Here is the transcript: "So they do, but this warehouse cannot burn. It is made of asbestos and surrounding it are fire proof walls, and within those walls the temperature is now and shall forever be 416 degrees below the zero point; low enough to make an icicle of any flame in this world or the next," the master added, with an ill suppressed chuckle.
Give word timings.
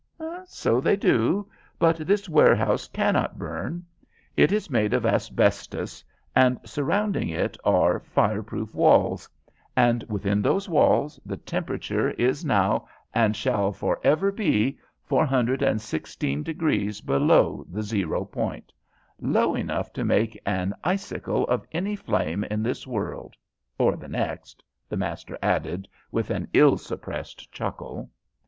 "So 0.47 0.81
they 0.81 0.95
do, 0.95 1.47
but 1.77 1.97
this 2.07 2.27
warehouse 2.27 2.87
cannot 2.87 3.37
burn. 3.37 3.85
It 4.35 4.51
is 4.51 4.67
made 4.67 4.93
of 4.95 5.05
asbestos 5.05 6.03
and 6.35 6.59
surrounding 6.65 7.29
it 7.29 7.55
are 7.63 7.99
fire 7.99 8.41
proof 8.41 8.73
walls, 8.73 9.29
and 9.77 10.03
within 10.09 10.41
those 10.41 10.67
walls 10.67 11.19
the 11.23 11.37
temperature 11.37 12.09
is 12.13 12.43
now 12.43 12.87
and 13.13 13.35
shall 13.35 13.71
forever 13.71 14.31
be 14.31 14.79
416 15.03 16.41
degrees 16.41 16.99
below 17.01 17.63
the 17.69 17.83
zero 17.83 18.25
point; 18.25 18.73
low 19.19 19.53
enough 19.53 19.93
to 19.93 20.03
make 20.03 20.35
an 20.47 20.73
icicle 20.83 21.45
of 21.45 21.63
any 21.73 21.95
flame 21.95 22.43
in 22.45 22.63
this 22.63 22.87
world 22.87 23.35
or 23.77 23.95
the 23.95 24.07
next," 24.09 24.63
the 24.89 24.97
master 24.97 25.37
added, 25.43 25.87
with 26.11 26.31
an 26.31 26.47
ill 26.53 26.79
suppressed 26.79 27.51
chuckle. 27.51 28.09